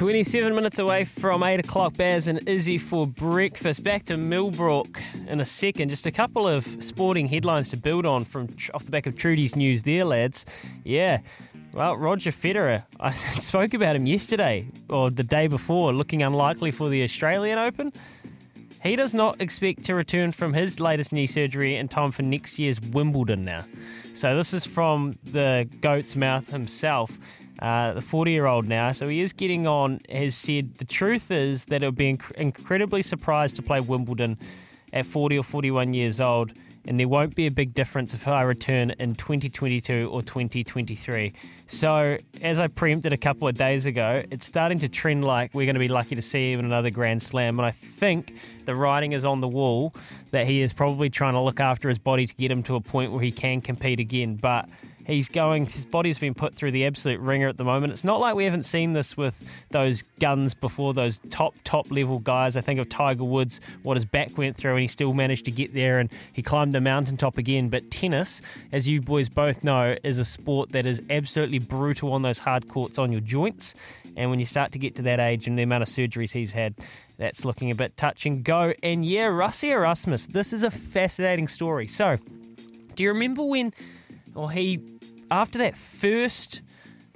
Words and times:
27 0.00 0.54
minutes 0.54 0.78
away 0.78 1.04
from 1.04 1.42
8 1.42 1.60
o'clock, 1.60 1.94
Baz 1.94 2.26
and 2.26 2.48
Izzy 2.48 2.78
for 2.78 3.06
breakfast. 3.06 3.82
Back 3.82 4.04
to 4.04 4.16
Millbrook 4.16 4.98
in 5.28 5.40
a 5.40 5.44
second. 5.44 5.90
Just 5.90 6.06
a 6.06 6.10
couple 6.10 6.48
of 6.48 6.64
sporting 6.82 7.26
headlines 7.26 7.68
to 7.68 7.76
build 7.76 8.06
on 8.06 8.24
from 8.24 8.48
off 8.72 8.84
the 8.84 8.90
back 8.90 9.04
of 9.04 9.14
Trudy's 9.14 9.56
news 9.56 9.82
there, 9.82 10.06
lads. 10.06 10.46
Yeah. 10.84 11.18
Well, 11.74 11.98
Roger 11.98 12.30
Federer, 12.30 12.84
I 13.00 13.12
spoke 13.12 13.74
about 13.74 13.94
him 13.94 14.06
yesterday 14.06 14.66
or 14.88 15.10
the 15.10 15.22
day 15.22 15.48
before, 15.48 15.92
looking 15.92 16.22
unlikely 16.22 16.70
for 16.70 16.88
the 16.88 17.02
Australian 17.02 17.58
Open. 17.58 17.92
He 18.82 18.96
does 18.96 19.12
not 19.12 19.38
expect 19.42 19.82
to 19.84 19.94
return 19.94 20.32
from 20.32 20.54
his 20.54 20.80
latest 20.80 21.12
knee 21.12 21.26
surgery 21.26 21.76
in 21.76 21.88
time 21.88 22.10
for 22.10 22.22
next 22.22 22.58
year's 22.58 22.80
Wimbledon 22.80 23.44
now. 23.44 23.66
So, 24.14 24.34
this 24.34 24.54
is 24.54 24.64
from 24.64 25.18
the 25.24 25.68
goat's 25.82 26.16
mouth 26.16 26.48
himself 26.48 27.18
uh, 27.58 27.94
the 27.94 28.00
40 28.00 28.30
year 28.30 28.46
old 28.46 28.66
now. 28.66 28.92
So 28.92 29.08
he 29.08 29.20
is 29.20 29.32
getting 29.32 29.66
on, 29.66 30.00
has 30.10 30.34
said 30.34 30.78
the 30.78 30.84
truth 30.84 31.30
is 31.30 31.66
that 31.66 31.82
it 31.82 31.86
would 31.86 31.96
be 31.96 32.14
inc- 32.14 32.32
incredibly 32.32 33.02
surprised 33.02 33.56
to 33.56 33.62
play 33.62 33.80
Wimbledon 33.80 34.38
at 34.92 35.06
40 35.06 35.38
or 35.38 35.42
41 35.42 35.94
years 35.94 36.20
old. 36.20 36.52
And 36.86 36.98
there 36.98 37.08
won't 37.08 37.34
be 37.34 37.46
a 37.46 37.50
big 37.50 37.74
difference 37.74 38.14
if 38.14 38.26
I 38.26 38.40
return 38.40 38.90
in 38.98 39.14
2022 39.14 40.08
or 40.10 40.22
2023. 40.22 41.34
So, 41.66 42.16
as 42.40 42.58
I 42.58 42.68
preempted 42.68 43.12
a 43.12 43.18
couple 43.18 43.46
of 43.46 43.54
days 43.54 43.84
ago, 43.84 44.22
it's 44.30 44.46
starting 44.46 44.78
to 44.78 44.88
trend 44.88 45.22
like 45.22 45.52
we're 45.52 45.66
going 45.66 45.74
to 45.74 45.80
be 45.80 45.88
lucky 45.88 46.14
to 46.14 46.22
see 46.22 46.52
him 46.52 46.60
in 46.60 46.64
another 46.64 46.88
Grand 46.88 47.22
Slam. 47.22 47.58
And 47.58 47.66
I 47.66 47.70
think 47.70 48.34
the 48.64 48.74
writing 48.74 49.12
is 49.12 49.26
on 49.26 49.40
the 49.40 49.48
wall 49.48 49.94
that 50.30 50.46
he 50.46 50.62
is 50.62 50.72
probably 50.72 51.10
trying 51.10 51.34
to 51.34 51.40
look 51.40 51.60
after 51.60 51.90
his 51.90 51.98
body 51.98 52.26
to 52.26 52.34
get 52.34 52.50
him 52.50 52.62
to 52.62 52.76
a 52.76 52.80
point 52.80 53.12
where 53.12 53.22
he 53.22 53.30
can 53.30 53.60
compete 53.60 54.00
again. 54.00 54.36
But 54.36 54.66
He's 55.10 55.28
going, 55.28 55.66
his 55.66 55.84
body's 55.84 56.20
been 56.20 56.34
put 56.34 56.54
through 56.54 56.70
the 56.70 56.86
absolute 56.86 57.18
ringer 57.18 57.48
at 57.48 57.56
the 57.56 57.64
moment. 57.64 57.92
It's 57.92 58.04
not 58.04 58.20
like 58.20 58.36
we 58.36 58.44
haven't 58.44 58.62
seen 58.62 58.92
this 58.92 59.16
with 59.16 59.66
those 59.70 60.04
guns 60.20 60.54
before, 60.54 60.94
those 60.94 61.18
top, 61.30 61.54
top 61.64 61.90
level 61.90 62.20
guys. 62.20 62.56
I 62.56 62.60
think 62.60 62.78
of 62.78 62.88
Tiger 62.88 63.24
Woods, 63.24 63.60
what 63.82 63.96
his 63.96 64.04
back 64.04 64.38
went 64.38 64.56
through, 64.56 64.72
and 64.72 64.80
he 64.80 64.86
still 64.86 65.12
managed 65.12 65.46
to 65.46 65.50
get 65.50 65.74
there 65.74 65.98
and 65.98 66.12
he 66.32 66.42
climbed 66.42 66.72
the 66.72 66.80
mountaintop 66.80 67.38
again. 67.38 67.70
But 67.70 67.90
tennis, 67.90 68.40
as 68.70 68.86
you 68.88 69.02
boys 69.02 69.28
both 69.28 69.64
know, 69.64 69.96
is 70.04 70.18
a 70.18 70.24
sport 70.24 70.70
that 70.72 70.86
is 70.86 71.02
absolutely 71.10 71.58
brutal 71.58 72.12
on 72.12 72.22
those 72.22 72.38
hard 72.38 72.68
courts 72.68 72.96
on 72.96 73.10
your 73.10 73.20
joints. 73.20 73.74
And 74.16 74.30
when 74.30 74.38
you 74.38 74.46
start 74.46 74.70
to 74.72 74.78
get 74.78 74.94
to 74.96 75.02
that 75.02 75.18
age 75.18 75.48
and 75.48 75.58
the 75.58 75.64
amount 75.64 75.82
of 75.82 75.88
surgeries 75.88 76.34
he's 76.34 76.52
had, 76.52 76.76
that's 77.18 77.44
looking 77.44 77.72
a 77.72 77.74
bit 77.74 77.96
touch 77.96 78.26
and 78.26 78.44
go. 78.44 78.74
And 78.80 79.04
yeah, 79.04 79.26
Rassie 79.26 79.70
Erasmus, 79.70 80.28
this 80.28 80.52
is 80.52 80.62
a 80.62 80.70
fascinating 80.70 81.48
story. 81.48 81.88
So, 81.88 82.16
do 82.94 83.02
you 83.02 83.08
remember 83.10 83.42
when 83.42 83.72
well, 84.34 84.48
he, 84.48 84.80
after 85.30 85.58
that 85.58 85.76
first 85.76 86.62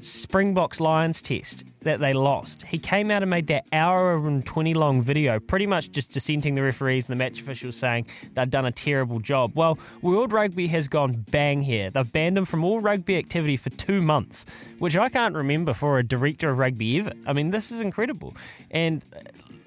Springboks 0.01 0.81
Lions 0.81 1.23
test 1.23 1.65
that 1.83 2.01
they 2.01 2.13
lost, 2.13 2.63
he 2.65 2.79
came 2.79 3.11
out 3.11 3.23
and 3.23 3.31
made 3.31 3.47
that 3.47 3.65
hour 3.73 4.15
and 4.17 4.45
20 4.45 4.75
long 4.75 5.01
video, 5.01 5.39
pretty 5.39 5.67
much 5.67 5.91
just 5.93 6.11
dissenting 6.13 6.55
the 6.55 6.63
referees 6.63 7.09
and 7.09 7.13
the 7.13 7.17
match 7.17 7.41
officials 7.41 7.77
saying 7.77 8.07
they'd 8.35 8.51
done 8.51 8.67
a 8.67 8.73
terrible 8.73 9.21
job. 9.21 9.53
Well, 9.55 9.79
World 10.03 10.33
Rugby 10.33 10.67
has 10.69 10.89
gone 10.89 11.25
bang 11.31 11.63
here. 11.63 11.91
They've 11.91 12.11
banned 12.11 12.37
him 12.37 12.45
from 12.45 12.65
all 12.65 12.81
rugby 12.81 13.17
activity 13.17 13.57
for 13.57 13.71
two 13.71 14.03
months, 14.03 14.47
which 14.79 14.97
I 14.97 15.09
can't 15.09 15.35
remember 15.35 15.73
for 15.73 15.99
a 15.99 16.03
director 16.03 16.51
of 16.51 16.59
rugby 16.59 16.99
ever. 16.99 17.13
I 17.27 17.33
mean, 17.33 17.51
this 17.51 17.71
is 17.71 17.81
incredible. 17.81 18.35
And 18.71 19.05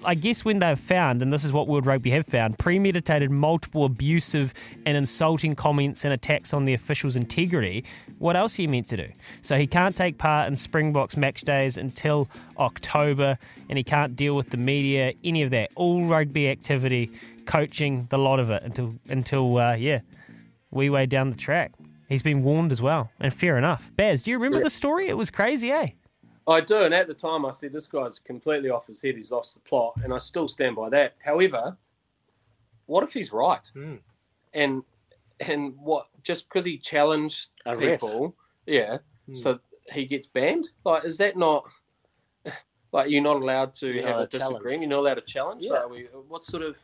I 0.04 0.14
guess 0.14 0.44
when 0.44 0.60
they've 0.60 0.78
found, 0.78 1.22
and 1.22 1.32
this 1.32 1.44
is 1.44 1.52
what 1.52 1.66
World 1.66 1.86
Rugby 1.86 2.10
have 2.10 2.26
found, 2.26 2.58
premeditated 2.58 3.30
multiple 3.30 3.84
abusive 3.84 4.54
and 4.86 4.96
insulting 4.96 5.54
comments 5.54 6.04
and 6.04 6.14
attacks 6.14 6.54
on 6.54 6.64
the 6.64 6.74
official's 6.74 7.16
integrity, 7.16 7.84
what 8.18 8.36
else 8.36 8.58
are 8.58 8.62
you 8.62 8.68
meant 8.68 8.86
to 8.88 8.96
do? 8.96 9.08
So 9.42 9.56
he 9.56 9.66
can't 9.66 9.96
take 9.96 10.18
part 10.18 10.48
in 10.48 10.56
Springboks 10.56 11.16
match 11.16 11.42
days 11.42 11.76
until 11.76 12.28
October, 12.58 13.38
and 13.68 13.76
he 13.76 13.84
can't 13.84 14.14
deal 14.14 14.36
with 14.36 14.50
the 14.50 14.56
media, 14.56 15.14
any 15.24 15.42
of 15.42 15.50
that. 15.50 15.70
All 15.74 16.04
rugby 16.04 16.48
activity, 16.48 17.10
coaching, 17.46 18.06
the 18.10 18.18
lot 18.18 18.38
of 18.38 18.50
it 18.50 18.62
until 18.62 18.94
until 19.08 19.58
uh, 19.58 19.74
yeah, 19.74 20.00
we 20.70 20.90
way 20.90 21.06
down 21.06 21.30
the 21.30 21.36
track. 21.36 21.72
He's 22.08 22.22
been 22.22 22.42
warned 22.42 22.72
as 22.72 22.80
well, 22.80 23.10
and 23.20 23.34
fair 23.34 23.58
enough. 23.58 23.90
Baz, 23.96 24.22
do 24.22 24.30
you 24.30 24.36
remember 24.36 24.58
yeah. 24.58 24.64
the 24.64 24.70
story? 24.70 25.08
It 25.08 25.16
was 25.16 25.30
crazy, 25.30 25.70
eh? 25.70 25.88
I 26.48 26.60
do, 26.60 26.82
and 26.82 26.94
at 26.94 27.06
the 27.06 27.14
time 27.14 27.44
I 27.44 27.50
said 27.50 27.72
this 27.72 27.86
guy's 27.86 28.18
completely 28.18 28.70
off 28.70 28.86
his 28.86 29.02
head. 29.02 29.16
He's 29.16 29.30
lost 29.30 29.54
the 29.54 29.60
plot, 29.60 29.94
and 30.02 30.12
I 30.14 30.18
still 30.18 30.48
stand 30.48 30.76
by 30.76 30.88
that. 30.90 31.14
However, 31.22 31.76
what 32.86 33.04
if 33.04 33.12
he's 33.12 33.32
right? 33.32 33.60
Mm. 33.76 33.98
And 34.54 34.82
and 35.40 35.76
what 35.78 36.06
just 36.22 36.48
because 36.48 36.64
he 36.64 36.78
challenged 36.78 37.50
A 37.66 37.76
people, 37.76 38.34
yeah, 38.66 38.98
Mm. 39.28 39.36
so 39.36 39.58
he 39.92 40.06
gets 40.06 40.26
banned? 40.26 40.70
Like, 40.84 41.04
is 41.04 41.18
that 41.18 41.36
not 41.36 41.64
like 42.92 43.10
you're 43.10 43.22
not 43.22 43.36
allowed 43.36 43.74
to 43.74 43.88
You're 43.92 44.06
have 44.06 44.14
a 44.16 44.18
allowed 44.20 44.30
to 44.30 44.38
challenge. 44.38 44.54
disagreement? 44.56 44.82
You're 44.82 44.90
not 44.90 45.00
allowed 45.00 45.14
to 45.14 45.20
challenge. 45.22 45.62
Yeah. 45.64 45.70
So 45.82 45.88
we, 45.88 46.04
what 46.28 46.44
sort 46.44 46.62
of? 46.62 46.76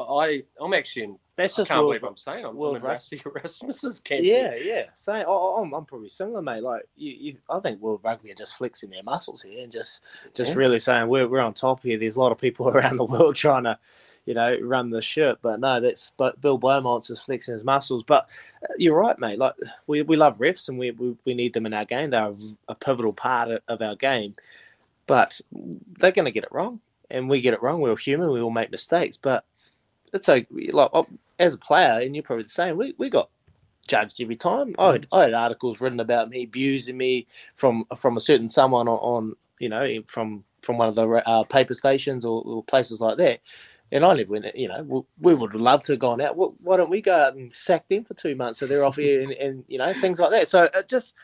I 0.00 0.42
I'm 0.60 0.74
actually 0.74 1.04
in. 1.04 1.18
That's 1.36 1.52
I 1.54 1.56
just 1.62 1.68
can't 1.68 1.80
world- 1.80 2.00
believe 2.00 2.04
I'm 2.10 2.16
saying 2.16 2.44
I'm, 2.46 2.56
world 2.56 2.76
I'm 2.76 2.82
in. 2.84 2.90
Rassie 2.90 3.20
Erasmus's 3.26 4.00
camp. 4.04 4.22
Yeah, 4.24 4.54
yeah. 4.54 4.84
Same. 4.96 5.26
I, 5.28 5.54
I'm, 5.60 5.72
I'm 5.74 5.84
probably 5.84 6.08
similar, 6.08 6.40
mate. 6.40 6.62
Like, 6.62 6.82
you, 6.96 7.12
you, 7.12 7.36
I 7.50 7.60
think 7.60 7.78
World 7.80 8.00
Rugby 8.02 8.32
are 8.32 8.34
just 8.34 8.54
flexing 8.56 8.88
their 8.88 9.02
muscles 9.02 9.42
here 9.42 9.62
and 9.62 9.70
just, 9.70 10.00
just 10.32 10.52
Yeah. 10.52 10.56
really 10.56 10.78
saying 10.78 11.08
we're, 11.08 11.28
we're 11.28 11.40
on 11.40 11.52
top 11.52 11.82
here. 11.82 11.98
There's 11.98 12.16
a 12.16 12.20
lot 12.20 12.32
of 12.32 12.38
people 12.38 12.68
around 12.70 12.96
the 12.96 13.04
world 13.04 13.36
trying 13.36 13.64
to, 13.64 13.78
you 14.24 14.32
know, 14.32 14.56
run 14.62 14.88
the 14.88 15.02
ship. 15.02 15.38
But 15.42 15.60
no, 15.60 15.78
that's 15.78 16.12
but 16.16 16.40
Bill 16.40 16.56
Beaumont's 16.56 17.08
just 17.08 17.26
flexing 17.26 17.52
his 17.52 17.64
muscles. 17.64 18.02
But 18.06 18.28
uh, 18.62 18.72
you're 18.78 18.98
right, 18.98 19.18
mate. 19.18 19.38
Like, 19.38 19.54
we, 19.86 20.00
we 20.00 20.16
love 20.16 20.38
refs 20.38 20.70
and 20.70 20.78
we, 20.78 20.92
we, 20.92 21.16
we 21.26 21.34
need 21.34 21.52
them 21.52 21.66
in 21.66 21.74
our 21.74 21.84
game. 21.84 22.08
They're 22.10 22.28
a, 22.28 22.36
a 22.68 22.74
pivotal 22.74 23.12
part 23.12 23.50
of, 23.50 23.60
of 23.68 23.82
our 23.82 23.94
game. 23.96 24.34
But 25.06 25.38
they're 25.52 26.12
going 26.12 26.24
to 26.24 26.30
get 26.32 26.44
it 26.44 26.52
wrong. 26.52 26.80
And 27.10 27.28
we 27.28 27.42
get 27.42 27.52
it 27.52 27.62
wrong. 27.62 27.82
We're 27.82 27.94
human. 27.96 28.30
We 28.32 28.40
all 28.40 28.50
make 28.50 28.70
mistakes. 28.70 29.18
But 29.18 29.44
it's 30.16 30.28
like, 30.28 30.48
like 30.50 30.90
oh, 30.92 31.06
as 31.38 31.54
a 31.54 31.58
player, 31.58 32.00
and 32.00 32.14
you're 32.14 32.22
probably 32.22 32.44
the 32.44 32.48
same, 32.48 32.76
we, 32.76 32.94
we 32.98 33.10
got 33.10 33.30
judged 33.86 34.20
every 34.20 34.36
time. 34.36 34.74
I 34.78 34.92
had, 34.92 35.06
I 35.12 35.22
had 35.22 35.34
articles 35.34 35.80
written 35.80 36.00
about 36.00 36.28
me 36.28 36.44
abusing 36.44 36.96
me 36.96 37.26
from 37.54 37.84
from 37.96 38.16
a 38.16 38.20
certain 38.20 38.48
someone 38.48 38.88
on, 38.88 38.98
on 38.98 39.36
you 39.58 39.68
know 39.68 40.02
from 40.06 40.44
from 40.62 40.78
one 40.78 40.88
of 40.88 40.96
the 40.96 41.08
uh, 41.08 41.44
paper 41.44 41.74
stations 41.74 42.24
or, 42.24 42.42
or, 42.44 42.64
places 42.64 43.00
like 43.00 43.16
that. 43.18 43.40
And 43.92 44.04
I 44.04 44.14
live 44.14 44.32
in 44.32 44.44
it, 44.44 44.56
you 44.56 44.66
know, 44.66 44.82
we, 44.82 45.32
we 45.32 45.34
would 45.34 45.54
love 45.54 45.84
to 45.84 45.92
have 45.92 46.00
gone 46.00 46.20
out. 46.20 46.36
Why 46.36 46.76
don't 46.76 46.90
we 46.90 47.00
go 47.00 47.14
out 47.14 47.36
and 47.36 47.54
sack 47.54 47.88
them 47.88 48.02
for 48.02 48.14
two 48.14 48.34
months 48.34 48.58
so 48.58 48.66
they're 48.66 48.84
off 48.84 48.96
here 48.96 49.22
and, 49.22 49.30
and 49.30 49.64
you 49.68 49.78
know, 49.78 49.94
things 49.94 50.18
like 50.18 50.32
that. 50.32 50.48
So 50.48 50.64
it 50.64 50.88
just, 50.88 51.14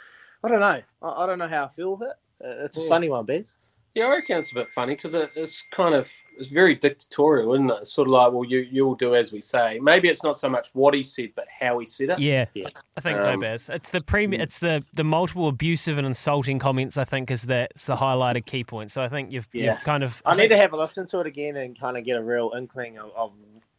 I 0.45 0.49
don't 0.49 0.61
know. 0.61 0.81
I, 1.03 1.25
I 1.25 1.27
don't 1.27 1.41
know 1.41 1.49
how 1.49 1.65
I 1.65 1.69
feel 1.69 1.97
with 1.97 2.11
it. 2.11 2.17
Uh, 2.45 2.65
it's 2.65 2.77
a 2.77 2.87
funny 2.87 3.09
one, 3.09 3.27
Bez. 3.27 3.57
Yeah, 3.95 4.07
I 4.07 4.11
reckon 4.11 4.39
it's 4.39 4.53
a 4.53 4.55
bit 4.55 4.73
funny 4.73 4.95
because 4.95 5.15
it, 5.15 5.31
it's 5.35 5.65
kind 5.71 5.95
of 5.95 6.11
it's 6.39 6.49
very 6.49 6.75
dictatorial, 6.75 7.53
isn't 7.55 7.71
it? 7.71 7.79
It's 7.83 7.93
sort 7.93 8.09
of 8.09 8.13
like, 8.13 8.33
well, 8.33 8.45
you 8.45 8.61
you'll 8.71 8.95
do 8.95 9.15
as 9.15 9.33
we 9.33 9.43
say. 9.43 9.79
Maybe 9.81 10.09
it's 10.09 10.25
not 10.25 10.39
so 10.39 10.49
much 10.49 10.71
what 10.73 10.95
he 10.95 11.03
said, 11.03 11.33
but 11.37 11.47
how 11.49 11.79
he 11.79 11.87
said 11.87 12.11
it. 12.11 12.19
Yeah, 12.19 12.47
yeah. 12.55 12.69
I 12.97 13.01
think 13.01 13.19
um, 13.19 13.23
so, 13.23 13.37
Baz. 13.39 13.69
It's 13.69 13.91
the 13.91 14.01
pre- 14.01 14.35
it's 14.37 14.61
the 14.61 14.83
the 14.95 15.05
multiple 15.05 15.49
abusive 15.49 15.99
and 15.99 16.07
insulting 16.07 16.59
comments. 16.59 16.97
I 16.97 17.05
think 17.05 17.31
is 17.31 17.43
the 17.43 17.69
it's 17.75 17.87
the 17.87 17.97
highlighted 17.97 18.47
key 18.47 18.65
point. 18.65 18.93
So 18.93 19.03
I 19.03 19.09
think 19.09 19.31
you've, 19.31 19.49
yeah. 19.53 19.73
you've 19.73 19.81
kind 19.81 20.03
of. 20.03 20.23
I, 20.25 20.33
I 20.33 20.37
need 20.37 20.49
to 20.49 20.57
have 20.57 20.73
a 20.73 20.77
listen 20.77 21.07
to 21.09 21.21
it 21.21 21.27
again 21.27 21.57
and 21.57 21.79
kind 21.79 21.99
of 21.99 22.05
get 22.05 22.17
a 22.17 22.23
real 22.23 22.53
inkling 22.57 22.99
of, 22.99 23.11
of 23.15 23.33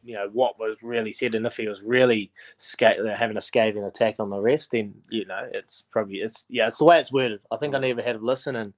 you 0.04 0.14
know 0.14 0.30
what 0.32 0.60
was 0.60 0.78
really 0.84 1.12
said, 1.12 1.34
and 1.34 1.48
if 1.48 1.58
he 1.58 1.68
was 1.68 1.82
really 1.82 2.32
sca- 2.60 3.16
having 3.18 3.38
a 3.38 3.42
scathing 3.42 3.84
attack 3.84 4.16
on 4.20 4.30
the 4.30 4.40
rest, 4.40 4.72
then 4.72 4.94
you 5.10 5.26
know 5.26 5.48
it's 5.52 5.84
probably 5.90 6.18
it's 6.18 6.46
yeah 6.50 6.68
it's 6.68 6.78
the 6.78 6.86
way 6.86 7.00
it's 7.00 7.12
worded. 7.12 7.40
I 7.52 7.58
think 7.58 7.74
I 7.74 7.80
need 7.80 7.98
to 7.98 8.04
have 8.04 8.22
a 8.22 8.26
listen 8.26 8.56
and 8.56 8.74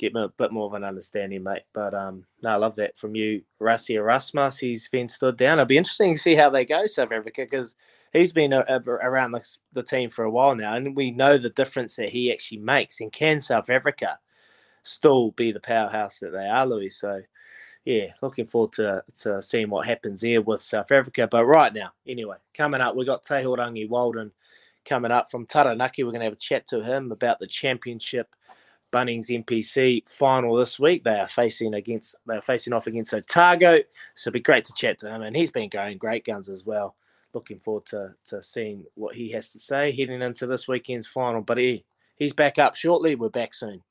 get 0.00 0.16
a 0.16 0.28
bit 0.28 0.50
more 0.50 0.66
of 0.66 0.72
an 0.72 0.82
understanding, 0.84 1.42
mate. 1.42 1.62
But 1.74 1.92
um, 1.92 2.24
no, 2.42 2.50
I 2.50 2.56
love 2.56 2.74
that 2.76 2.98
from 2.98 3.14
you, 3.14 3.42
Rassie 3.60 3.96
Erasmus. 3.96 4.58
He's 4.58 4.88
been 4.88 5.08
stood 5.08 5.36
down. 5.36 5.58
It'll 5.58 5.66
be 5.66 5.76
interesting 5.76 6.14
to 6.14 6.20
see 6.20 6.34
how 6.34 6.48
they 6.48 6.64
go, 6.64 6.86
South 6.86 7.12
Africa, 7.12 7.42
because 7.42 7.74
he's 8.12 8.32
been 8.32 8.54
a, 8.54 8.64
a, 8.66 8.80
around 8.80 9.32
the, 9.32 9.56
the, 9.74 9.82
team 9.82 10.08
for 10.08 10.24
a 10.24 10.30
while 10.30 10.54
now, 10.54 10.74
and 10.74 10.96
we 10.96 11.10
know 11.10 11.36
the 11.36 11.50
difference 11.50 11.96
that 11.96 12.08
he 12.08 12.32
actually 12.32 12.58
makes. 12.58 13.00
And 13.00 13.12
can 13.12 13.42
South 13.42 13.68
Africa 13.68 14.18
still 14.82 15.32
be 15.32 15.52
the 15.52 15.60
powerhouse 15.60 16.18
that 16.20 16.32
they 16.32 16.46
are, 16.46 16.66
Louis? 16.66 16.90
So, 16.90 17.20
yeah, 17.84 18.06
looking 18.22 18.46
forward 18.46 18.72
to, 18.72 19.04
to 19.20 19.42
seeing 19.42 19.68
what 19.68 19.86
happens 19.86 20.22
there 20.22 20.40
with 20.40 20.62
South 20.62 20.90
Africa. 20.90 21.28
But 21.30 21.44
right 21.44 21.74
now, 21.74 21.92
anyway, 22.06 22.36
coming 22.54 22.80
up, 22.80 22.96
we've 22.96 23.06
got 23.06 23.24
Tehurangi 23.24 23.88
Walden 23.88 24.32
coming 24.86 25.10
up 25.10 25.30
from 25.30 25.44
Taranaki. 25.44 26.04
We're 26.04 26.12
going 26.12 26.20
to 26.20 26.26
have 26.26 26.32
a 26.32 26.36
chat 26.36 26.66
to 26.68 26.82
him 26.82 27.12
about 27.12 27.38
the 27.38 27.46
championship 27.46 28.34
Bunnings 28.92 29.28
NPC 29.28 30.08
final 30.08 30.56
this 30.56 30.78
week. 30.78 31.04
They 31.04 31.18
are 31.18 31.28
facing 31.28 31.74
against 31.74 32.16
they 32.26 32.36
are 32.36 32.42
facing 32.42 32.72
off 32.72 32.86
against 32.86 33.14
Otago. 33.14 33.78
So 34.14 34.28
it'd 34.28 34.34
be 34.34 34.40
great 34.40 34.64
to 34.64 34.72
chat 34.74 34.98
to 35.00 35.14
him. 35.14 35.22
And 35.22 35.36
he's 35.36 35.50
been 35.50 35.68
going 35.68 35.98
great 35.98 36.24
guns 36.24 36.48
as 36.48 36.64
well. 36.64 36.96
Looking 37.32 37.58
forward 37.58 37.86
to 37.86 38.14
to 38.26 38.42
seeing 38.42 38.84
what 38.94 39.14
he 39.14 39.30
has 39.30 39.50
to 39.52 39.58
say 39.58 39.92
heading 39.92 40.22
into 40.22 40.46
this 40.46 40.66
weekend's 40.66 41.06
final. 41.06 41.40
But 41.40 41.58
he 41.58 41.84
he's 42.16 42.32
back 42.32 42.58
up 42.58 42.74
shortly. 42.74 43.14
We're 43.14 43.28
back 43.28 43.54
soon. 43.54 43.82